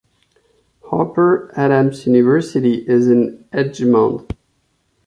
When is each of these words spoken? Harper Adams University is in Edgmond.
Harper 0.89 1.51
Adams 1.55 2.07
University 2.07 2.83
is 2.89 3.07
in 3.07 3.45
Edgmond. 3.53 4.35